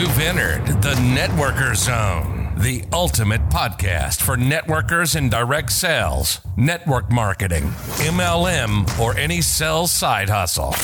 You've 0.00 0.18
entered 0.18 0.66
the 0.80 0.94
Networker 0.94 1.76
Zone, 1.76 2.54
the 2.56 2.82
ultimate 2.90 3.42
podcast 3.50 4.22
for 4.22 4.34
networkers 4.34 5.14
in 5.14 5.28
direct 5.28 5.70
sales, 5.72 6.40
network 6.56 7.12
marketing, 7.12 7.64
MLM, 7.98 8.98
or 8.98 9.14
any 9.18 9.42
sales 9.42 9.92
side 9.92 10.30
hustle. 10.30 10.74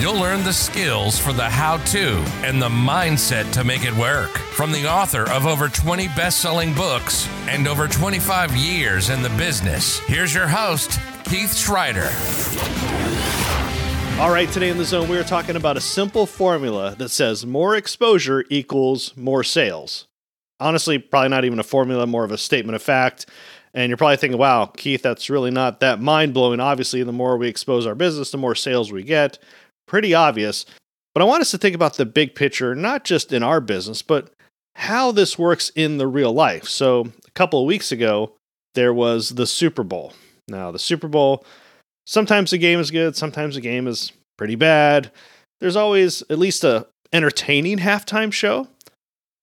You'll 0.00 0.18
learn 0.18 0.42
the 0.42 0.54
skills 0.54 1.18
for 1.18 1.34
the 1.34 1.50
how 1.50 1.76
to 1.92 2.12
and 2.42 2.62
the 2.62 2.70
mindset 2.70 3.52
to 3.52 3.62
make 3.62 3.84
it 3.84 3.94
work 3.94 4.30
from 4.30 4.72
the 4.72 4.90
author 4.90 5.30
of 5.30 5.44
over 5.44 5.68
20 5.68 6.08
best 6.16 6.40
selling 6.40 6.72
books 6.72 7.28
and 7.46 7.68
over 7.68 7.88
25 7.88 8.56
years 8.56 9.10
in 9.10 9.20
the 9.20 9.28
business. 9.36 9.98
Here's 9.98 10.34
your 10.34 10.48
host, 10.48 10.92
Keith 11.24 11.52
Schreiter. 11.52 12.08
All 14.20 14.30
right, 14.30 14.50
today 14.50 14.68
in 14.68 14.76
the 14.76 14.84
zone, 14.84 15.08
we 15.08 15.16
are 15.16 15.24
talking 15.24 15.56
about 15.56 15.78
a 15.78 15.80
simple 15.80 16.26
formula 16.26 16.94
that 16.98 17.08
says 17.08 17.46
more 17.46 17.74
exposure 17.74 18.44
equals 18.50 19.16
more 19.16 19.42
sales. 19.42 20.08
Honestly, 20.60 20.98
probably 20.98 21.30
not 21.30 21.46
even 21.46 21.58
a 21.58 21.62
formula, 21.62 22.06
more 22.06 22.22
of 22.22 22.30
a 22.30 22.36
statement 22.36 22.76
of 22.76 22.82
fact. 22.82 23.24
And 23.72 23.88
you're 23.88 23.96
probably 23.96 24.18
thinking, 24.18 24.38
wow, 24.38 24.66
Keith, 24.66 25.00
that's 25.00 25.30
really 25.30 25.50
not 25.50 25.80
that 25.80 26.02
mind 26.02 26.34
blowing. 26.34 26.60
Obviously, 26.60 27.02
the 27.02 27.12
more 27.12 27.38
we 27.38 27.48
expose 27.48 27.86
our 27.86 27.94
business, 27.94 28.30
the 28.30 28.36
more 28.36 28.54
sales 28.54 28.92
we 28.92 29.02
get 29.02 29.38
pretty 29.88 30.12
obvious. 30.12 30.66
But 31.14 31.22
I 31.22 31.24
want 31.24 31.40
us 31.40 31.50
to 31.52 31.58
think 31.58 31.74
about 31.74 31.96
the 31.96 32.04
big 32.04 32.34
picture, 32.34 32.74
not 32.74 33.04
just 33.04 33.32
in 33.32 33.42
our 33.42 33.62
business, 33.62 34.02
but 34.02 34.30
how 34.74 35.12
this 35.12 35.38
works 35.38 35.72
in 35.74 35.96
the 35.96 36.06
real 36.06 36.34
life. 36.34 36.68
So, 36.68 37.10
a 37.26 37.30
couple 37.30 37.60
of 37.60 37.66
weeks 37.66 37.90
ago, 37.90 38.34
there 38.74 38.92
was 38.92 39.30
the 39.30 39.46
Super 39.46 39.82
Bowl. 39.82 40.12
Now, 40.46 40.70
the 40.70 40.78
Super 40.78 41.08
Bowl, 41.08 41.42
sometimes 42.06 42.50
the 42.50 42.58
game 42.58 42.80
is 42.80 42.90
good, 42.90 43.16
sometimes 43.16 43.54
the 43.54 43.60
game 43.60 43.86
is 43.86 44.12
pretty 44.40 44.54
bad. 44.54 45.12
There's 45.60 45.76
always 45.76 46.22
at 46.30 46.38
least 46.38 46.64
a 46.64 46.86
entertaining 47.12 47.76
halftime 47.76 48.32
show. 48.32 48.68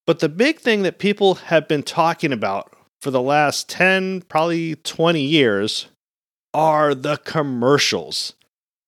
But 0.08 0.22
the 0.22 0.28
big 0.28 0.58
thing 0.58 0.82
that 0.82 0.98
people 0.98 1.36
have 1.36 1.68
been 1.68 1.84
talking 1.84 2.34
about 2.34 2.76
for 3.00 3.12
the 3.12 3.22
last 3.22 3.70
10, 3.70 4.24
probably 4.24 4.74
20 4.74 5.22
years 5.22 5.86
are 6.52 6.96
the 6.96 7.18
commercials. 7.18 8.34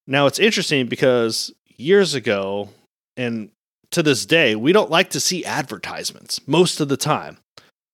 Now, 0.08 0.26
it's 0.26 0.40
interesting 0.40 0.88
because 0.88 1.54
years 1.78 2.16
ago, 2.16 2.70
and 3.16 3.52
to 3.92 4.02
this 4.02 4.26
day, 4.26 4.56
we 4.56 4.74
don't 4.74 4.90
like 4.90 5.12
to 5.12 5.20
see 5.20 5.46
advertisements 5.46 6.42
most 6.48 6.80
of 6.80 6.90
the 6.90 6.98
time. 6.98 7.38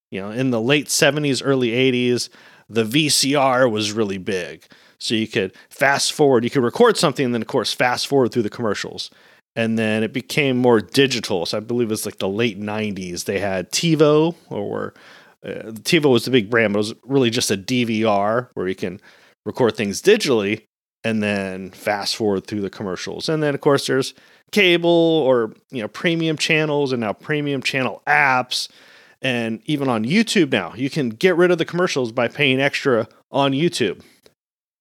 You 0.10 0.22
know, 0.22 0.32
in 0.32 0.52
the 0.52 0.62
late 0.62 0.88
70s, 0.88 1.42
early 1.44 1.72
80s, 1.72 2.30
the 2.70 2.84
VCR 2.84 3.70
was 3.70 3.92
really 3.92 4.18
big. 4.18 4.66
So 4.98 5.14
you 5.14 5.28
could 5.28 5.54
fast 5.70 6.14
forward, 6.14 6.44
you 6.44 6.50
could 6.50 6.64
record 6.64 6.98
something, 6.98 7.26
and 7.26 7.34
then, 7.34 7.42
of 7.42 7.48
course, 7.48 7.74
fast 7.74 8.08
forward 8.08 8.32
through 8.32 8.44
the 8.44 8.50
commercials. 8.50 9.12
And 9.56 9.78
then 9.78 10.04
it 10.04 10.14
became 10.14 10.58
more 10.58 10.82
digital. 10.82 11.46
So 11.46 11.58
I 11.58 11.62
believe 11.62 11.88
it 11.88 11.92
was 11.92 12.06
like 12.06 12.18
the 12.18 12.28
late 12.28 12.60
90s. 12.60 13.26
They 13.26 13.40
had 13.40 13.72
TiVo, 13.72 14.36
or 14.50 14.94
uh, 15.46 15.72
TiVo 15.72 16.12
was 16.12 16.26
the 16.26 16.32
big 16.32 16.50
brand, 16.50 16.74
but 16.74 16.80
it 16.80 16.80
was 16.80 16.94
really 17.04 17.30
just 17.30 17.52
a 17.52 17.58
DVR 17.58 18.50
where 18.54 18.68
you 18.68 18.76
can 18.76 19.00
record 19.46 19.78
things 19.78 20.02
digitally 20.02 20.64
and 21.04 21.22
then 21.22 21.70
fast 21.70 22.16
forward 22.16 22.48
through 22.48 22.62
the 22.62 22.70
commercials. 22.70 23.30
And 23.30 23.42
then 23.44 23.54
of 23.54 23.62
course 23.62 23.88
there's 23.88 24.14
cable 24.52 24.90
or 24.90 25.54
you 25.70 25.82
know 25.82 25.88
premium 25.88 26.38
channels 26.38 26.92
and 26.92 27.02
now 27.02 27.14
premium 27.14 27.62
channel 27.62 28.02
apps 28.08 28.68
and 29.26 29.60
even 29.66 29.90
on 29.90 30.06
YouTube 30.06 30.52
now 30.52 30.74
you 30.76 30.90
can 30.90 31.10
get 31.10 31.36
rid 31.36 31.50
of 31.50 31.58
the 31.58 31.66
commercials 31.66 32.12
by 32.12 32.28
paying 32.28 32.62
extra 32.62 33.08
on 33.32 33.52
YouTube. 33.52 34.02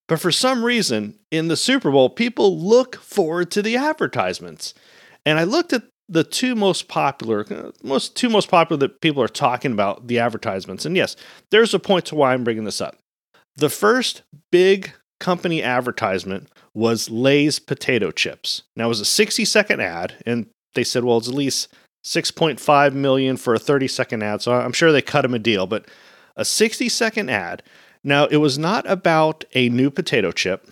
But 0.06 0.20
for 0.20 0.30
some 0.30 0.62
reason 0.62 1.18
in 1.30 1.48
the 1.48 1.56
Super 1.56 1.90
Bowl 1.90 2.10
people 2.10 2.60
look 2.60 2.96
forward 2.96 3.50
to 3.52 3.62
the 3.62 3.76
advertisements. 3.76 4.74
And 5.24 5.38
I 5.38 5.44
looked 5.44 5.72
at 5.72 5.84
the 6.10 6.24
two 6.24 6.54
most 6.54 6.88
popular 6.88 7.72
most 7.82 8.14
two 8.14 8.28
most 8.28 8.50
popular 8.50 8.78
that 8.80 9.00
people 9.00 9.22
are 9.22 9.28
talking 9.28 9.72
about 9.72 10.08
the 10.08 10.18
advertisements. 10.18 10.84
And 10.84 10.94
yes, 10.94 11.16
there's 11.50 11.72
a 11.72 11.78
point 11.78 12.04
to 12.06 12.14
why 12.14 12.34
I'm 12.34 12.44
bringing 12.44 12.64
this 12.64 12.82
up. 12.82 12.98
The 13.56 13.70
first 13.70 14.22
big 14.52 14.92
company 15.20 15.62
advertisement 15.62 16.50
was 16.74 17.08
Lay's 17.08 17.58
potato 17.58 18.10
chips. 18.10 18.62
Now 18.76 18.86
it 18.86 18.88
was 18.88 19.00
a 19.00 19.06
60 19.06 19.46
second 19.46 19.80
ad, 19.80 20.22
and 20.26 20.48
they 20.74 20.84
said, 20.84 21.04
well, 21.04 21.16
it's 21.16 21.28
at 21.28 21.34
least 21.34 21.72
6.5 22.04 22.92
million 22.92 23.36
for 23.36 23.54
a 23.54 23.58
30 23.58 23.88
second 23.88 24.22
ad. 24.22 24.42
So 24.42 24.52
I'm 24.52 24.72
sure 24.72 24.92
they 24.92 25.02
cut 25.02 25.24
him 25.24 25.34
a 25.34 25.38
deal, 25.38 25.66
but 25.66 25.86
a 26.36 26.44
60 26.44 26.88
second 26.88 27.30
ad. 27.30 27.62
Now 28.02 28.26
it 28.26 28.36
was 28.36 28.58
not 28.58 28.88
about 28.88 29.44
a 29.54 29.70
new 29.70 29.90
potato 29.90 30.30
chip, 30.30 30.70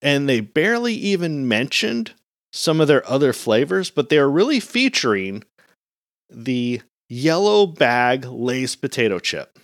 and 0.00 0.28
they 0.28 0.40
barely 0.40 0.94
even 0.94 1.46
mentioned 1.46 2.12
some 2.52 2.80
of 2.80 2.88
their 2.88 3.08
other 3.08 3.32
flavors, 3.32 3.90
but 3.90 4.08
they 4.08 4.18
are 4.18 4.30
really 4.30 4.60
featuring 4.60 5.44
the 6.30 6.80
yellow 7.08 7.66
bag 7.66 8.24
Lay's 8.24 8.76
potato 8.76 9.18
chip. 9.18 9.58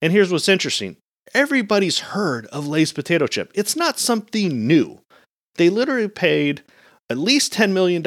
And 0.00 0.12
here's 0.12 0.30
what's 0.30 0.48
interesting 0.48 0.96
everybody's 1.34 1.98
heard 1.98 2.46
of 2.46 2.66
Lay's 2.68 2.92
potato 2.92 3.26
chip. 3.26 3.50
It's 3.54 3.76
not 3.76 3.98
something 3.98 4.66
new. 4.66 5.00
They 5.56 5.68
literally 5.68 6.08
paid 6.08 6.62
at 7.10 7.18
least 7.18 7.52
$10 7.52 7.72
million 7.72 8.02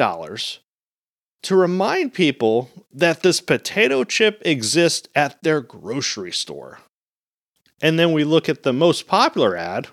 to 1.42 1.56
remind 1.56 2.14
people 2.14 2.70
that 2.92 3.22
this 3.22 3.40
potato 3.40 4.04
chip 4.04 4.40
exists 4.44 5.08
at 5.14 5.42
their 5.42 5.60
grocery 5.60 6.32
store. 6.32 6.78
And 7.80 7.98
then 7.98 8.12
we 8.12 8.24
look 8.24 8.48
at 8.48 8.62
the 8.62 8.72
most 8.72 9.08
popular 9.08 9.56
ad, 9.56 9.88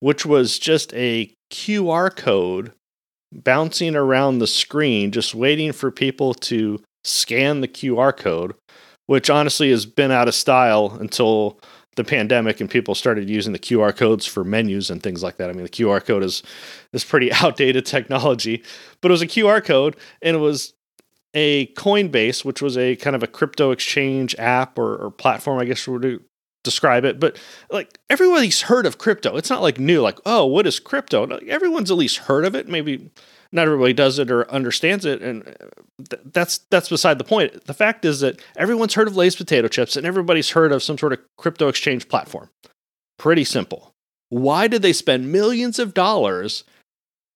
which 0.00 0.26
was 0.26 0.58
just 0.58 0.92
a 0.94 1.32
QR 1.50 2.14
code 2.14 2.72
bouncing 3.32 3.96
around 3.96 4.38
the 4.38 4.46
screen, 4.46 5.10
just 5.10 5.34
waiting 5.34 5.72
for 5.72 5.90
people 5.90 6.34
to 6.34 6.82
scan 7.04 7.60
the 7.60 7.68
QR 7.68 8.14
code, 8.14 8.54
which 9.06 9.30
honestly 9.30 9.70
has 9.70 9.86
been 9.86 10.10
out 10.10 10.28
of 10.28 10.34
style 10.34 10.96
until 11.00 11.58
the 11.96 12.04
pandemic 12.04 12.60
and 12.60 12.70
people 12.70 12.94
started 12.94 13.28
using 13.28 13.52
the 13.52 13.58
QR 13.58 13.96
codes 13.96 14.26
for 14.26 14.44
menus 14.44 14.90
and 14.90 15.02
things 15.02 15.22
like 15.22 15.36
that. 15.36 15.50
I 15.50 15.52
mean, 15.52 15.64
the 15.64 15.68
QR 15.68 16.04
code 16.04 16.22
is 16.22 16.42
is 16.92 17.04
pretty 17.04 17.32
outdated 17.42 17.86
technology, 17.86 18.62
but 19.00 19.10
it 19.10 19.12
was 19.12 19.22
a 19.22 19.26
QR 19.26 19.64
code 19.64 19.96
and 20.22 20.36
it 20.36 20.40
was 20.40 20.74
a 21.34 21.66
Coinbase, 21.74 22.44
which 22.44 22.60
was 22.60 22.76
a 22.76 22.96
kind 22.96 23.14
of 23.14 23.22
a 23.22 23.28
crypto 23.28 23.70
exchange 23.70 24.34
app 24.38 24.78
or, 24.78 24.96
or 24.96 25.10
platform, 25.10 25.58
I 25.58 25.64
guess 25.64 25.86
would 25.86 26.24
describe 26.64 27.04
it. 27.04 27.20
But 27.20 27.38
like 27.70 27.98
everybody's 28.08 28.62
heard 28.62 28.86
of 28.86 28.98
crypto. 28.98 29.36
It's 29.36 29.50
not 29.50 29.62
like 29.62 29.78
new, 29.78 30.00
like, 30.00 30.18
oh, 30.26 30.44
what 30.46 30.66
is 30.66 30.80
crypto? 30.80 31.26
Everyone's 31.46 31.90
at 31.90 31.96
least 31.96 32.18
heard 32.18 32.44
of 32.44 32.54
it. 32.54 32.68
Maybe 32.68 33.10
not 33.52 33.66
everybody 33.66 33.92
does 33.92 34.18
it 34.18 34.30
or 34.30 34.50
understands 34.50 35.04
it, 35.04 35.22
and 35.22 35.46
uh, 35.48 35.52
th- 36.08 36.22
that's 36.32 36.58
that's 36.70 36.88
beside 36.88 37.18
the 37.18 37.24
point. 37.24 37.64
The 37.64 37.74
fact 37.74 38.04
is 38.04 38.20
that 38.20 38.40
everyone's 38.56 38.94
heard 38.94 39.08
of 39.08 39.16
Lay's 39.16 39.34
potato 39.34 39.66
chips, 39.68 39.96
and 39.96 40.06
everybody's 40.06 40.50
heard 40.50 40.72
of 40.72 40.82
some 40.82 40.96
sort 40.96 41.12
of 41.12 41.18
crypto 41.36 41.68
exchange 41.68 42.08
platform. 42.08 42.48
Pretty 43.18 43.44
simple. 43.44 43.92
Why 44.28 44.68
did 44.68 44.82
they 44.82 44.92
spend 44.92 45.32
millions 45.32 45.80
of 45.80 45.94
dollars 45.94 46.62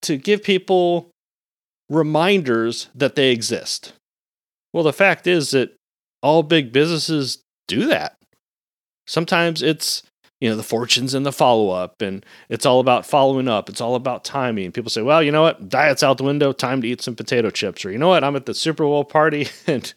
to 0.02 0.16
give 0.16 0.44
people 0.44 1.10
reminders 1.88 2.88
that 2.94 3.14
they 3.14 3.30
exist? 3.30 3.92
Well, 4.72 4.84
the 4.84 4.92
fact 4.92 5.26
is 5.26 5.50
that 5.50 5.76
all 6.22 6.42
big 6.42 6.72
businesses 6.72 7.42
do 7.68 7.86
that. 7.86 8.16
Sometimes 9.06 9.62
it's 9.62 10.02
you 10.40 10.50
know 10.50 10.56
the 10.56 10.62
fortunes 10.62 11.14
and 11.14 11.24
the 11.24 11.32
follow 11.32 11.70
up 11.70 12.02
and 12.02 12.24
it's 12.48 12.66
all 12.66 12.80
about 12.80 13.06
following 13.06 13.48
up. 13.48 13.68
It's 13.68 13.80
all 13.80 13.94
about 13.94 14.24
timing. 14.24 14.72
People 14.72 14.90
say 14.90 15.02
well 15.02 15.22
you 15.22 15.30
know 15.30 15.42
what? 15.42 15.68
Diet's 15.68 16.02
out 16.02 16.18
the 16.18 16.24
window. 16.24 16.52
Time 16.52 16.82
to 16.82 16.88
eat 16.88 17.02
some 17.02 17.14
potato 17.14 17.50
chips. 17.50 17.84
Or 17.84 17.90
you 17.90 17.98
know 17.98 18.08
what? 18.08 18.24
I'm 18.24 18.36
at 18.36 18.46
the 18.46 18.54
super 18.54 18.84
bowl 18.84 19.04
party 19.04 19.48
and 19.66 19.92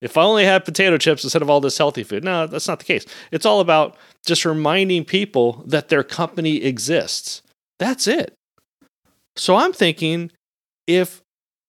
if 0.00 0.18
i 0.18 0.22
only 0.22 0.44
had 0.44 0.64
potato 0.64 0.98
chips 0.98 1.24
instead 1.24 1.40
of 1.40 1.48
all 1.50 1.60
this 1.60 1.78
healthy 1.78 2.02
food. 2.02 2.24
No 2.24 2.46
that's 2.46 2.68
not 2.68 2.78
the 2.78 2.84
case. 2.84 3.04
It's 3.30 3.46
all 3.46 3.60
about 3.60 3.96
just 4.24 4.44
reminding 4.44 5.04
people 5.04 5.64
that 5.66 5.88
their 5.88 6.02
company 6.02 6.62
exists. 6.62 7.42
That's 7.78 8.06
it. 8.06 8.32
So 9.36 9.56
i'm 9.56 9.72
thinking 9.72 10.30
if 10.86 11.23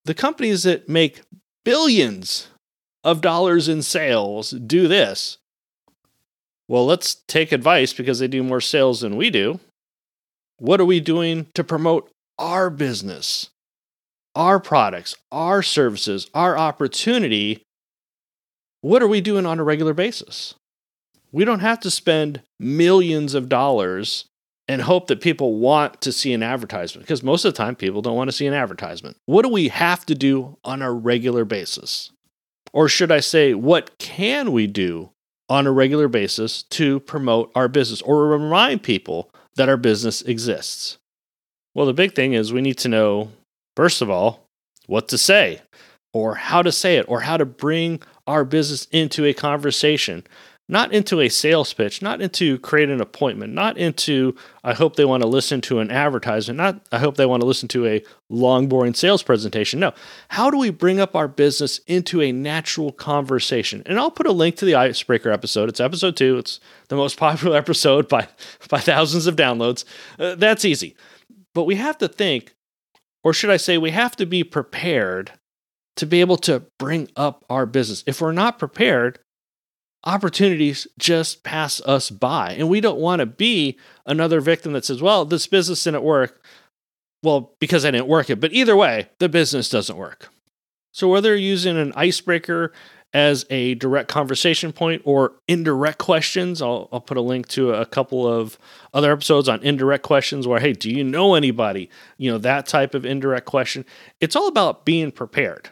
the 0.05 0.13
companies 0.13 0.63
that 0.63 0.87
make 0.87 1.21
billions 1.63 2.47
of 3.03 3.21
dollars 3.21 3.67
in 3.67 3.81
sales 3.81 4.51
do 4.51 4.87
this 4.87 5.37
well, 6.67 6.85
let's 6.85 7.15
take 7.27 7.51
advice 7.51 7.93
because 7.93 8.19
they 8.19 8.27
do 8.27 8.43
more 8.43 8.61
sales 8.61 9.01
than 9.01 9.17
we 9.17 9.29
do. 9.29 9.59
What 10.57 10.81
are 10.81 10.85
we 10.85 10.99
doing 10.99 11.47
to 11.53 11.63
promote 11.63 12.09
our 12.39 12.69
business, 12.69 13.49
our 14.35 14.59
products, 14.59 15.15
our 15.31 15.61
services, 15.61 16.29
our 16.33 16.57
opportunity? 16.57 17.61
What 18.81 19.03
are 19.03 19.07
we 19.07 19.21
doing 19.21 19.45
on 19.45 19.59
a 19.59 19.63
regular 19.63 19.93
basis? 19.93 20.55
We 21.31 21.45
don't 21.45 21.59
have 21.59 21.79
to 21.81 21.91
spend 21.91 22.41
millions 22.59 23.33
of 23.33 23.49
dollars 23.49 24.25
and 24.67 24.81
hope 24.81 25.07
that 25.07 25.21
people 25.21 25.59
want 25.59 26.01
to 26.01 26.11
see 26.11 26.33
an 26.33 26.43
advertisement 26.43 27.05
because 27.05 27.23
most 27.23 27.45
of 27.45 27.53
the 27.53 27.57
time 27.57 27.75
people 27.75 28.01
don't 28.01 28.15
want 28.15 28.29
to 28.29 28.35
see 28.35 28.47
an 28.47 28.53
advertisement. 28.53 29.17
What 29.25 29.43
do 29.43 29.49
we 29.49 29.67
have 29.67 30.05
to 30.07 30.15
do 30.15 30.57
on 30.63 30.81
a 30.81 30.91
regular 30.91 31.45
basis? 31.45 32.11
Or 32.73 32.89
should 32.89 33.11
I 33.11 33.19
say, 33.19 33.53
what 33.53 33.97
can 33.99 34.51
we 34.51 34.67
do 34.67 35.11
on 35.47 35.67
a 35.67 35.71
regular 35.71 36.07
basis 36.07 36.63
to 36.63 36.99
promote 37.01 37.51
our 37.55 37.67
business 37.67 38.01
or 38.01 38.27
remind 38.27 38.83
people 38.83 39.29
that 39.55 39.69
our 39.69 39.77
business 39.77 40.21
exists? 40.23 40.97
Well, 41.73 41.85
the 41.85 41.93
big 41.93 42.15
thing 42.15 42.33
is 42.33 42.51
we 42.51 42.61
need 42.61 42.77
to 42.79 42.89
know 42.89 43.31
First 43.75 44.01
of 44.01 44.09
all, 44.09 44.47
what 44.87 45.07
to 45.09 45.17
say, 45.17 45.61
or 46.13 46.35
how 46.35 46.61
to 46.61 46.71
say 46.71 46.97
it, 46.97 47.05
or 47.09 47.21
how 47.21 47.37
to 47.37 47.45
bring 47.45 48.01
our 48.25 48.45
business 48.45 48.87
into 48.91 49.25
a 49.25 49.33
conversation 49.33 50.23
not 50.67 50.91
into 50.91 51.21
a 51.21 51.29
sales 51.29 51.71
pitch, 51.73 52.01
not 52.01 52.21
into 52.21 52.57
create 52.59 52.89
an 52.89 53.01
appointment, 53.01 53.53
not 53.53 53.77
into 53.77 54.35
I 54.63 54.73
hope 54.73 54.95
they 54.95 55.05
want 55.05 55.21
to 55.21 55.29
listen 55.29 55.61
to 55.61 55.79
an 55.79 55.91
advertisement, 55.91 56.57
not 56.57 56.81
I 56.91 56.99
hope 56.99 57.17
they 57.17 57.25
want 57.25 57.41
to 57.41 57.47
listen 57.47 57.67
to 57.69 57.85
a 57.85 58.03
long 58.29 58.67
boring 58.67 58.93
sales 58.93 59.21
presentation. 59.21 59.79
No. 59.79 59.93
How 60.29 60.49
do 60.49 60.57
we 60.57 60.71
bring 60.71 60.99
up 60.99 61.15
our 61.15 61.27
business 61.27 61.79
into 61.87 62.21
a 62.21 62.31
natural 62.31 62.91
conversation? 62.91 63.83
And 63.85 63.99
I'll 63.99 64.11
put 64.11 64.27
a 64.27 64.31
link 64.31 64.55
to 64.57 64.65
the 64.65 64.75
icebreaker 64.75 65.31
episode. 65.31 65.69
It's 65.69 65.79
episode 65.79 66.17
2. 66.17 66.37
It's 66.39 66.59
the 66.89 66.95
most 66.95 67.17
popular 67.19 67.57
episode 67.57 68.07
by 68.07 68.27
by 68.69 68.79
thousands 68.79 69.27
of 69.27 69.35
downloads. 69.35 69.85
Uh, 70.17 70.35
that's 70.35 70.65
easy. 70.65 70.95
But 71.53 71.63
we 71.65 71.75
have 71.75 71.97
to 71.99 72.07
think 72.07 72.55
or 73.25 73.33
should 73.33 73.49
I 73.49 73.57
say 73.57 73.77
we 73.77 73.89
have 73.89 74.15
to 74.17 74.25
be 74.25 74.43
prepared 74.43 75.31
to 75.95 76.05
be 76.05 76.21
able 76.21 76.37
to 76.37 76.63
bring 76.77 77.09
up 77.15 77.43
our 77.49 77.65
business. 77.65 78.03
If 78.05 78.21
we're 78.21 78.31
not 78.31 78.59
prepared, 78.59 79.19
opportunities 80.05 80.87
just 80.97 81.43
pass 81.43 81.81
us 81.81 82.09
by. 82.09 82.51
And 82.53 82.69
we 82.69 82.81
don't 82.81 82.99
want 82.99 83.21
to 83.21 83.25
be 83.25 83.77
another 84.05 84.39
victim 84.39 84.73
that 84.73 84.85
says, 84.85 85.01
well, 85.01 85.25
this 85.25 85.47
business 85.47 85.83
didn't 85.83 86.03
work. 86.03 86.41
Well, 87.23 87.55
because 87.59 87.85
I 87.85 87.91
didn't 87.91 88.07
work 88.07 88.29
it. 88.29 88.39
But 88.39 88.53
either 88.53 88.75
way, 88.75 89.09
the 89.19 89.29
business 89.29 89.69
doesn't 89.69 89.97
work. 89.97 90.29
So 90.91 91.07
whether 91.09 91.29
you're 91.29 91.37
using 91.37 91.77
an 91.77 91.91
icebreaker 91.95 92.71
as 93.13 93.45
a 93.49 93.75
direct 93.75 94.09
conversation 94.09 94.71
point 94.71 95.01
or 95.05 95.33
indirect 95.47 95.97
questions, 95.97 96.61
I'll, 96.61 96.87
I'll 96.91 97.01
put 97.01 97.17
a 97.17 97.21
link 97.21 97.47
to 97.49 97.71
a 97.71 97.85
couple 97.85 98.27
of 98.27 98.59
other 98.93 99.11
episodes 99.11 99.49
on 99.49 99.63
indirect 99.63 100.03
questions 100.03 100.47
where, 100.47 100.59
hey, 100.59 100.73
do 100.73 100.91
you 100.91 101.03
know 101.03 101.33
anybody? 101.33 101.89
You 102.17 102.31
know, 102.31 102.37
that 102.39 102.67
type 102.67 102.93
of 102.93 103.05
indirect 103.05 103.45
question. 103.45 103.85
It's 104.19 104.35
all 104.35 104.47
about 104.47 104.85
being 104.85 105.11
prepared 105.11 105.69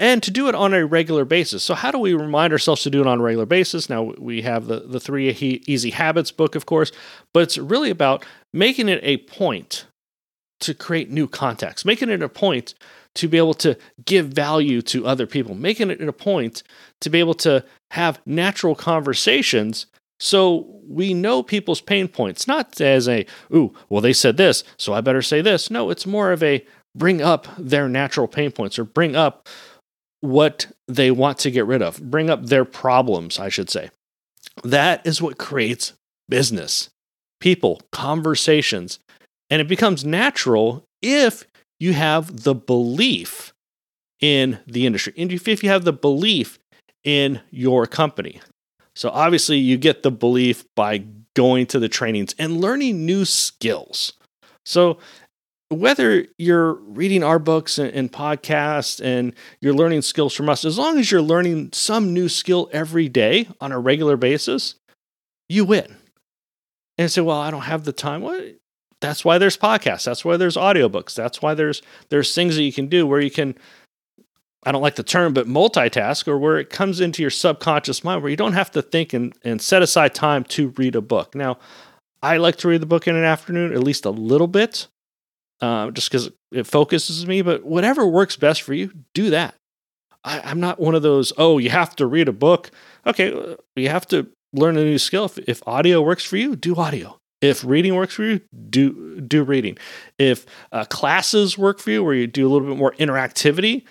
and 0.00 0.22
to 0.22 0.30
do 0.30 0.48
it 0.48 0.54
on 0.54 0.72
a 0.72 0.84
regular 0.84 1.26
basis. 1.26 1.62
So, 1.62 1.74
how 1.74 1.92
do 1.92 1.98
we 1.98 2.14
remind 2.14 2.52
ourselves 2.52 2.82
to 2.82 2.90
do 2.90 3.02
it 3.02 3.06
on 3.06 3.20
a 3.20 3.22
regular 3.22 3.46
basis? 3.46 3.88
Now, 3.88 4.14
we 4.18 4.42
have 4.42 4.66
the, 4.66 4.80
the 4.80 4.98
Three 4.98 5.28
Easy 5.28 5.90
Habits 5.90 6.32
book, 6.32 6.56
of 6.56 6.66
course, 6.66 6.90
but 7.32 7.44
it's 7.44 7.58
really 7.58 7.90
about 7.90 8.24
making 8.52 8.88
it 8.88 9.00
a 9.04 9.18
point 9.18 9.86
to 10.60 10.74
create 10.74 11.10
new 11.10 11.28
contacts, 11.28 11.84
making 11.84 12.08
it 12.08 12.22
a 12.22 12.28
point 12.28 12.74
to 13.14 13.28
be 13.28 13.38
able 13.38 13.54
to 13.54 13.76
give 14.04 14.26
value 14.26 14.80
to 14.82 15.06
other 15.06 15.26
people, 15.26 15.54
making 15.54 15.90
it 15.90 16.00
a 16.00 16.12
point 16.12 16.62
to 17.00 17.10
be 17.10 17.18
able 17.20 17.34
to 17.34 17.64
have 17.90 18.20
natural 18.24 18.74
conversations 18.74 19.86
so 20.22 20.80
we 20.86 21.14
know 21.14 21.42
people's 21.42 21.80
pain 21.80 22.06
points, 22.06 22.46
not 22.46 22.78
as 22.80 23.08
a, 23.08 23.24
ooh, 23.54 23.72
well, 23.88 24.02
they 24.02 24.12
said 24.12 24.36
this, 24.36 24.62
so 24.76 24.92
I 24.92 25.00
better 25.00 25.22
say 25.22 25.40
this. 25.40 25.70
No, 25.70 25.88
it's 25.88 26.06
more 26.06 26.30
of 26.30 26.42
a 26.42 26.64
bring 26.94 27.22
up 27.22 27.48
their 27.56 27.88
natural 27.88 28.28
pain 28.28 28.50
points 28.50 28.78
or 28.78 28.84
bring 28.84 29.16
up 29.16 29.48
what 30.20 30.66
they 30.86 31.10
want 31.10 31.38
to 31.38 31.50
get 31.50 31.66
rid 31.66 31.82
of, 31.82 32.00
bring 32.10 32.30
up 32.30 32.46
their 32.46 32.64
problems, 32.64 33.38
I 33.38 33.48
should 33.48 33.70
say. 33.70 33.90
That 34.62 35.06
is 35.06 35.22
what 35.22 35.38
creates 35.38 35.94
business, 36.28 36.90
people, 37.40 37.80
conversations. 37.92 38.98
And 39.48 39.60
it 39.60 39.68
becomes 39.68 40.04
natural 40.04 40.84
if 41.02 41.44
you 41.78 41.94
have 41.94 42.44
the 42.44 42.54
belief 42.54 43.52
in 44.20 44.58
the 44.66 44.84
industry, 44.84 45.14
and 45.16 45.32
if 45.32 45.62
you 45.62 45.70
have 45.70 45.84
the 45.84 45.94
belief 45.94 46.58
in 47.04 47.40
your 47.50 47.86
company. 47.86 48.40
So, 48.94 49.08
obviously, 49.08 49.56
you 49.56 49.78
get 49.78 50.02
the 50.02 50.10
belief 50.10 50.64
by 50.76 51.04
going 51.34 51.66
to 51.66 51.78
the 51.78 51.88
trainings 51.88 52.34
and 52.38 52.60
learning 52.60 53.06
new 53.06 53.24
skills. 53.24 54.12
So, 54.66 54.98
whether 55.70 56.26
you're 56.36 56.74
reading 56.74 57.22
our 57.22 57.38
books 57.38 57.78
and, 57.78 57.92
and, 57.94 58.12
podcasts 58.12 59.00
and 59.02 59.32
you're 59.60 59.72
learning 59.72 60.02
skills 60.02 60.34
from 60.34 60.48
us, 60.48 60.64
as 60.64 60.76
long 60.76 60.98
as 60.98 61.10
you're 61.10 61.22
learning 61.22 61.70
some 61.72 62.12
new 62.12 62.28
skill 62.28 62.68
every 62.72 63.08
day 63.08 63.48
on 63.60 63.70
a 63.70 63.78
regular 63.78 64.16
basis, 64.16 64.74
you 65.48 65.64
win. 65.64 65.96
And 66.98 67.10
say, 67.10 67.20
well, 67.20 67.40
I 67.40 67.50
don't 67.50 67.62
have 67.62 67.84
the 67.84 67.92
time. 67.92 68.20
Well, 68.20 68.42
that's 69.00 69.24
why 69.24 69.38
there's 69.38 69.56
podcasts. 69.56 70.04
That's 70.04 70.24
why 70.24 70.36
there's 70.36 70.56
audiobooks. 70.56 71.14
That's 71.14 71.40
why 71.40 71.54
there's 71.54 71.80
there's 72.10 72.34
things 72.34 72.56
that 72.56 72.62
you 72.62 72.72
can 72.72 72.88
do 72.88 73.06
where 73.06 73.20
you 73.20 73.30
can 73.30 73.54
I 74.64 74.72
don't 74.72 74.82
like 74.82 74.96
the 74.96 75.02
term, 75.02 75.32
but 75.32 75.46
multitask 75.46 76.28
or 76.28 76.36
where 76.36 76.58
it 76.58 76.68
comes 76.68 77.00
into 77.00 77.22
your 77.22 77.30
subconscious 77.30 78.04
mind 78.04 78.22
where 78.22 78.30
you 78.30 78.36
don't 78.36 78.52
have 78.52 78.70
to 78.72 78.82
think 78.82 79.14
and, 79.14 79.32
and 79.42 79.62
set 79.62 79.82
aside 79.82 80.14
time 80.14 80.44
to 80.44 80.68
read 80.76 80.94
a 80.94 81.00
book. 81.00 81.34
Now, 81.34 81.58
I 82.22 82.36
like 82.36 82.56
to 82.56 82.68
read 82.68 82.82
the 82.82 82.86
book 82.86 83.08
in 83.08 83.16
an 83.16 83.24
afternoon, 83.24 83.72
at 83.72 83.82
least 83.82 84.04
a 84.04 84.10
little 84.10 84.46
bit 84.46 84.88
uh, 85.60 85.90
just 85.90 86.10
because 86.10 86.30
it 86.52 86.66
focuses 86.66 87.26
me. 87.26 87.42
But 87.42 87.64
whatever 87.64 88.06
works 88.06 88.36
best 88.36 88.62
for 88.62 88.74
you, 88.74 88.92
do 89.14 89.30
that. 89.30 89.54
I, 90.24 90.40
I'm 90.40 90.60
not 90.60 90.78
one 90.78 90.94
of 90.94 91.02
those, 91.02 91.32
oh, 91.38 91.58
you 91.58 91.70
have 91.70 91.96
to 91.96 92.06
read 92.06 92.28
a 92.28 92.32
book. 92.32 92.70
Okay, 93.06 93.32
uh, 93.32 93.56
you 93.76 93.88
have 93.88 94.06
to 94.08 94.28
learn 94.52 94.76
a 94.76 94.84
new 94.84 94.98
skill. 94.98 95.24
If, 95.24 95.38
if 95.38 95.66
audio 95.66 96.02
works 96.02 96.24
for 96.24 96.36
you, 96.36 96.56
do 96.56 96.76
audio. 96.76 97.16
If 97.40 97.64
reading 97.64 97.94
works 97.94 98.14
for 98.14 98.24
you, 98.24 98.40
do 98.68 99.18
do 99.22 99.42
reading. 99.42 99.78
If 100.18 100.44
uh, 100.72 100.84
classes 100.84 101.56
work 101.56 101.78
for 101.78 101.90
you, 101.90 102.04
where 102.04 102.12
you 102.14 102.26
do 102.26 102.46
a 102.46 102.50
little 102.50 102.68
bit 102.68 102.76
more 102.76 102.92
interactivity, 102.92 103.84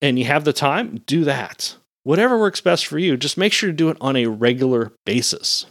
and 0.00 0.20
you 0.20 0.24
have 0.26 0.44
the 0.44 0.52
time, 0.52 1.02
do 1.06 1.24
that. 1.24 1.74
Whatever 2.04 2.38
works 2.38 2.60
best 2.60 2.86
for 2.86 2.98
you, 3.00 3.16
just 3.16 3.36
make 3.36 3.52
sure 3.52 3.70
to 3.70 3.72
do 3.72 3.88
it 3.88 3.96
on 4.00 4.14
a 4.14 4.26
regular 4.26 4.92
basis. 5.04 5.66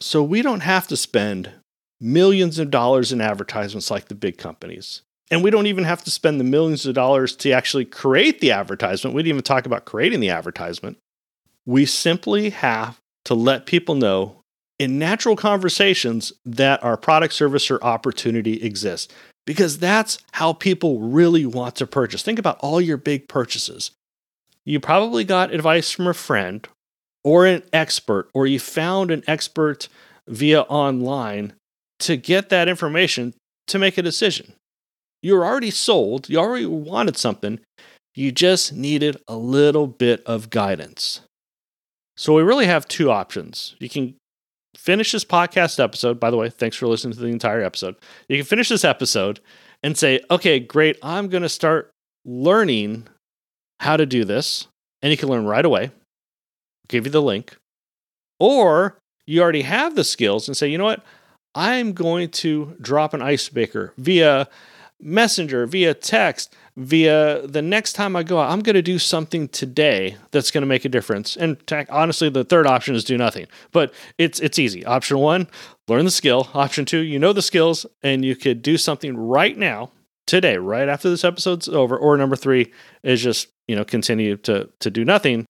So 0.00 0.24
we 0.24 0.42
don't 0.42 0.60
have 0.60 0.88
to 0.88 0.96
spend 0.96 1.52
millions 2.00 2.58
of 2.58 2.70
dollars 2.70 3.12
in 3.12 3.20
advertisements 3.20 3.90
like 3.90 4.08
the 4.08 4.14
big 4.14 4.38
companies. 4.38 5.02
And 5.30 5.44
we 5.44 5.50
don't 5.50 5.66
even 5.66 5.84
have 5.84 6.02
to 6.04 6.10
spend 6.10 6.40
the 6.40 6.44
millions 6.44 6.86
of 6.86 6.94
dollars 6.94 7.36
to 7.36 7.52
actually 7.52 7.84
create 7.84 8.40
the 8.40 8.50
advertisement. 8.50 9.14
We 9.14 9.22
didn't 9.22 9.36
even 9.36 9.42
talk 9.44 9.66
about 9.66 9.84
creating 9.84 10.20
the 10.20 10.30
advertisement. 10.30 10.98
We 11.66 11.86
simply 11.86 12.50
have 12.50 12.98
to 13.26 13.34
let 13.34 13.66
people 13.66 13.94
know 13.94 14.40
in 14.78 14.98
natural 14.98 15.36
conversations 15.36 16.32
that 16.44 16.82
our 16.82 16.96
product, 16.96 17.34
service, 17.34 17.70
or 17.70 17.82
opportunity 17.84 18.62
exists 18.62 19.12
because 19.46 19.78
that's 19.78 20.18
how 20.32 20.52
people 20.52 21.00
really 21.00 21.46
want 21.46 21.76
to 21.76 21.86
purchase. 21.86 22.22
Think 22.22 22.38
about 22.38 22.58
all 22.60 22.80
your 22.80 22.96
big 22.96 23.28
purchases. 23.28 23.90
You 24.64 24.80
probably 24.80 25.24
got 25.24 25.52
advice 25.52 25.90
from 25.90 26.06
a 26.06 26.14
friend 26.14 26.66
or 27.22 27.46
an 27.46 27.62
expert, 27.72 28.30
or 28.32 28.46
you 28.46 28.58
found 28.58 29.10
an 29.10 29.22
expert 29.26 29.88
via 30.26 30.62
online 30.62 31.52
to 32.00 32.16
get 32.16 32.48
that 32.48 32.68
information 32.68 33.34
to 33.68 33.78
make 33.78 33.96
a 33.98 34.02
decision. 34.02 34.54
You're 35.22 35.44
already 35.44 35.70
sold, 35.70 36.28
you 36.28 36.38
already 36.38 36.66
wanted 36.66 37.16
something, 37.16 37.60
you 38.14 38.32
just 38.32 38.72
needed 38.72 39.18
a 39.28 39.36
little 39.36 39.86
bit 39.86 40.22
of 40.24 40.50
guidance. 40.50 41.20
So 42.16 42.34
we 42.34 42.42
really 42.42 42.66
have 42.66 42.88
two 42.88 43.10
options. 43.10 43.76
You 43.78 43.88
can 43.88 44.14
finish 44.76 45.12
this 45.12 45.24
podcast 45.24 45.82
episode. 45.82 46.18
By 46.18 46.30
the 46.30 46.36
way, 46.36 46.50
thanks 46.50 46.76
for 46.76 46.86
listening 46.86 47.14
to 47.14 47.20
the 47.20 47.28
entire 47.28 47.62
episode. 47.62 47.96
You 48.28 48.36
can 48.36 48.46
finish 48.46 48.68
this 48.68 48.84
episode 48.84 49.40
and 49.82 49.96
say, 49.96 50.20
okay, 50.30 50.58
great, 50.60 50.98
I'm 51.02 51.28
going 51.28 51.42
to 51.42 51.48
start 51.48 51.90
learning 52.24 53.08
how 53.80 53.96
to 53.96 54.06
do 54.06 54.24
this. 54.24 54.66
And 55.02 55.10
you 55.10 55.16
can 55.16 55.28
learn 55.28 55.46
right 55.46 55.64
away. 55.64 55.90
give 56.88 57.06
you 57.06 57.12
the 57.12 57.22
link. 57.22 57.56
Or 58.38 58.98
you 59.26 59.40
already 59.40 59.62
have 59.62 59.94
the 59.94 60.04
skills 60.04 60.48
and 60.48 60.56
say, 60.56 60.68
you 60.68 60.76
know 60.76 60.84
what? 60.84 61.02
I'm 61.54 61.92
going 61.92 62.30
to 62.30 62.76
drop 62.80 63.14
an 63.14 63.22
icebreaker 63.22 63.92
via 63.96 64.48
messenger, 65.00 65.66
via 65.66 65.94
text, 65.94 66.54
via 66.76 67.46
the 67.46 67.62
next 67.62 67.94
time 67.94 68.14
I 68.14 68.22
go 68.22 68.38
out, 68.38 68.50
I'm 68.50 68.60
going 68.60 68.74
to 68.74 68.82
do 68.82 68.98
something 68.98 69.48
today 69.48 70.16
that's 70.30 70.50
going 70.50 70.62
to 70.62 70.66
make 70.66 70.84
a 70.84 70.88
difference. 70.88 71.36
And 71.36 71.56
honestly, 71.88 72.28
the 72.28 72.44
third 72.44 72.66
option 72.66 72.94
is 72.94 73.04
do 73.04 73.16
nothing. 73.16 73.46
But 73.72 73.92
it's 74.18 74.40
it's 74.40 74.58
easy. 74.58 74.84
Option 74.84 75.18
1, 75.18 75.48
learn 75.88 76.04
the 76.04 76.10
skill. 76.10 76.48
Option 76.54 76.84
2, 76.84 76.98
you 76.98 77.18
know 77.18 77.32
the 77.32 77.42
skills 77.42 77.86
and 78.02 78.24
you 78.24 78.36
could 78.36 78.62
do 78.62 78.76
something 78.76 79.16
right 79.16 79.56
now, 79.56 79.90
today, 80.26 80.56
right 80.56 80.88
after 80.88 81.10
this 81.10 81.24
episode's 81.24 81.68
over. 81.68 81.96
Or 81.96 82.16
number 82.16 82.36
3 82.36 82.72
is 83.02 83.22
just, 83.22 83.48
you 83.66 83.74
know, 83.74 83.84
continue 83.84 84.36
to 84.38 84.68
to 84.80 84.90
do 84.90 85.04
nothing 85.04 85.46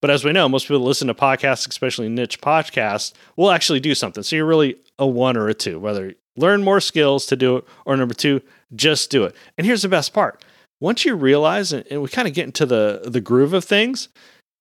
but 0.00 0.10
as 0.10 0.24
we 0.24 0.32
know, 0.32 0.48
most 0.48 0.68
people 0.68 0.80
listen 0.80 1.08
to 1.08 1.14
podcasts, 1.14 1.68
especially 1.68 2.08
niche 2.08 2.40
podcasts, 2.40 3.12
will 3.36 3.50
actually 3.50 3.80
do 3.80 3.94
something. 3.94 4.22
So 4.22 4.36
you're 4.36 4.46
really 4.46 4.76
a 4.98 5.06
one 5.06 5.36
or 5.36 5.48
a 5.48 5.54
two, 5.54 5.78
whether 5.78 6.14
learn 6.36 6.62
more 6.62 6.80
skills 6.80 7.26
to 7.26 7.36
do 7.36 7.56
it 7.56 7.64
or 7.84 7.96
number 7.96 8.14
two, 8.14 8.40
just 8.74 9.10
do 9.10 9.24
it. 9.24 9.34
And 9.56 9.66
here's 9.66 9.82
the 9.82 9.88
best 9.88 10.12
part. 10.12 10.44
Once 10.80 11.04
you 11.04 11.14
realize, 11.14 11.72
and 11.72 12.02
we 12.02 12.08
kind 12.08 12.28
of 12.28 12.34
get 12.34 12.46
into 12.46 12.64
the, 12.64 13.02
the 13.04 13.20
groove 13.20 13.52
of 13.52 13.64
things, 13.64 14.08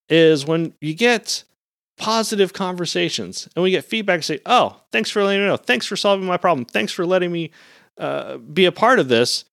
is 0.10 0.46
when 0.46 0.74
you 0.82 0.96
get 0.96 1.44
positive 1.98 2.54
conversations 2.54 3.48
and 3.56 3.64
we 3.64 3.72
get 3.72 3.86
feedback 3.86 4.16
and 4.16 4.26
say, 4.26 4.40
oh, 4.46 4.82
thanks 4.92 5.10
for 5.10 5.24
letting 5.24 5.42
me 5.42 5.48
know. 5.48 5.58
Thanks 5.58 5.86
for 5.86 5.96
solving 5.96 6.26
my 6.26 6.38
problem. 6.38 6.66
Thanks 6.66 6.92
for 6.92 7.06
letting 7.06 7.32
me 7.32 7.52
uh, 8.00 8.38
be 8.38 8.66
a 8.66 8.72
part 8.72 9.00
of 9.00 9.10
this. 9.10 9.46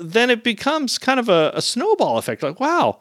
Then 0.00 0.30
it 0.30 0.42
becomes 0.42 0.98
kind 0.98 1.20
of 1.20 1.28
a, 1.28 1.52
a 1.54 1.62
snowball 1.62 2.18
effect. 2.18 2.42
Like, 2.42 2.58
wow, 2.58 3.00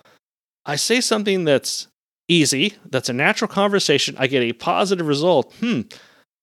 I 0.66 0.76
say 0.76 1.00
something 1.00 1.46
that's 1.46 1.88
easy. 2.28 2.74
That's 2.90 3.10
a 3.10 3.14
natural 3.14 3.48
conversation. 3.48 4.16
I 4.18 4.28
get 4.28 4.44
a 4.44 4.54
positive 4.54 5.08
result. 5.08 5.54
Hmm. 5.60 5.82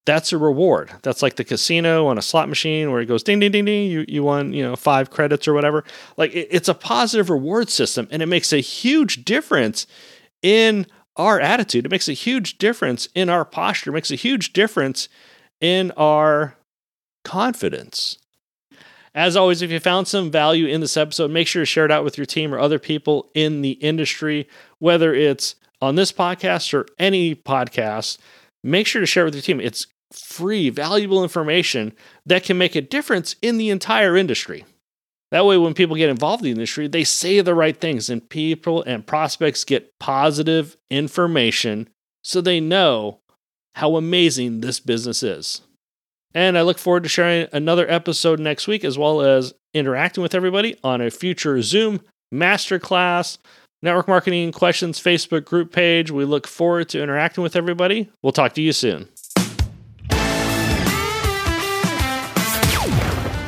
that's 0.04 0.32
a 0.32 0.38
reward. 0.38 0.90
That's 1.02 1.22
like 1.22 1.36
the 1.36 1.44
casino 1.44 2.06
on 2.06 2.18
a 2.18 2.22
slot 2.22 2.48
machine 2.48 2.90
where 2.90 3.00
it 3.00 3.06
goes 3.06 3.22
ding 3.22 3.38
ding 3.40 3.52
ding 3.52 3.64
ding. 3.64 3.90
You 3.90 4.04
you 4.08 4.22
won 4.24 4.52
you 4.52 4.62
know 4.62 4.74
five 4.76 5.10
credits 5.10 5.46
or 5.46 5.54
whatever. 5.54 5.84
Like 6.16 6.32
it, 6.34 6.48
it's 6.50 6.68
a 6.68 6.74
positive 6.74 7.30
reward 7.30 7.70
system, 7.70 8.08
and 8.10 8.20
it 8.22 8.26
makes 8.26 8.52
a 8.52 8.60
huge 8.60 9.24
difference 9.24 9.86
in 10.42 10.86
our 11.16 11.38
attitude. 11.38 11.86
It 11.86 11.90
makes 11.90 12.08
a 12.08 12.14
huge 12.14 12.58
difference 12.58 13.08
in 13.14 13.28
our 13.28 13.44
posture. 13.44 13.90
It 13.90 13.94
makes 13.94 14.10
a 14.10 14.16
huge 14.16 14.52
difference 14.52 15.08
in 15.60 15.92
our 15.92 16.56
confidence. 17.24 18.18
As 19.14 19.36
always, 19.36 19.60
if 19.60 19.70
you 19.70 19.78
found 19.78 20.08
some 20.08 20.30
value 20.30 20.66
in 20.66 20.80
this 20.80 20.96
episode, 20.96 21.30
make 21.30 21.46
sure 21.46 21.62
to 21.62 21.66
share 21.66 21.84
it 21.84 21.90
out 21.90 22.02
with 22.02 22.16
your 22.16 22.24
team 22.24 22.54
or 22.54 22.58
other 22.58 22.78
people 22.78 23.30
in 23.34 23.60
the 23.60 23.72
industry, 23.72 24.48
whether 24.78 25.14
it's 25.14 25.54
on 25.82 25.96
this 25.96 26.12
podcast 26.12 26.72
or 26.72 26.86
any 26.98 27.34
podcast. 27.34 28.16
Make 28.64 28.86
sure 28.86 29.00
to 29.00 29.06
share 29.06 29.24
with 29.26 29.34
your 29.34 29.42
team. 29.42 29.60
It's 29.60 29.86
free, 30.12 30.70
valuable 30.70 31.22
information 31.22 31.92
that 32.24 32.44
can 32.44 32.56
make 32.56 32.74
a 32.74 32.80
difference 32.80 33.34
in 33.42 33.58
the 33.58 33.70
entire 33.70 34.16
industry. 34.16 34.64
That 35.32 35.46
way, 35.46 35.56
when 35.56 35.74
people 35.74 35.96
get 35.96 36.10
involved 36.10 36.42
in 36.42 36.44
the 36.44 36.50
industry, 36.52 36.86
they 36.86 37.04
say 37.04 37.40
the 37.40 37.54
right 37.54 37.78
things, 37.78 38.10
and 38.10 38.28
people 38.28 38.82
and 38.82 39.06
prospects 39.06 39.64
get 39.64 39.98
positive 39.98 40.76
information 40.90 41.88
so 42.22 42.40
they 42.40 42.60
know 42.60 43.20
how 43.74 43.96
amazing 43.96 44.60
this 44.60 44.78
business 44.78 45.22
is. 45.22 45.62
And 46.34 46.56
I 46.56 46.62
look 46.62 46.78
forward 46.78 47.02
to 47.02 47.08
sharing 47.08 47.48
another 47.52 47.90
episode 47.90 48.40
next 48.40 48.68
week, 48.68 48.84
as 48.84 48.98
well 48.98 49.22
as 49.22 49.54
interacting 49.74 50.22
with 50.22 50.34
everybody 50.34 50.76
on 50.84 51.00
a 51.00 51.10
future 51.10 51.60
Zoom 51.62 52.02
masterclass, 52.32 53.38
network 53.82 54.08
marketing 54.08 54.52
questions 54.52 55.00
Facebook 55.00 55.44
group 55.44 55.72
page. 55.72 56.10
We 56.10 56.24
look 56.24 56.46
forward 56.46 56.88
to 56.90 57.02
interacting 57.02 57.42
with 57.42 57.56
everybody. 57.56 58.10
We'll 58.22 58.32
talk 58.32 58.54
to 58.54 58.62
you 58.62 58.72
soon. 58.72 59.08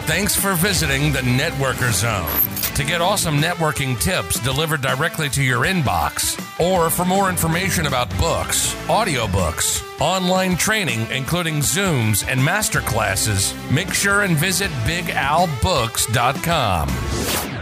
Thanks 0.07 0.37
for 0.37 0.55
visiting 0.55 1.13
the 1.13 1.21
Networker 1.21 1.91
Zone. 1.91 2.29
To 2.75 2.85
get 2.85 3.01
awesome 3.01 3.39
networking 3.39 3.99
tips 4.01 4.39
delivered 4.41 4.83
directly 4.83 5.29
to 5.31 5.43
your 5.43 5.65
inbox, 5.65 6.39
or 6.61 6.91
for 6.91 7.05
more 7.05 7.31
information 7.31 7.87
about 7.87 8.11
books, 8.19 8.75
audiobooks, 8.89 9.81
online 10.01 10.57
training, 10.57 11.07
including 11.13 11.61
Zooms 11.61 12.27
and 12.29 12.41
masterclasses, 12.41 13.55
make 13.71 13.95
sure 13.95 14.23
and 14.23 14.37
visit 14.37 14.73
BigAlBooks.com. 14.87 17.54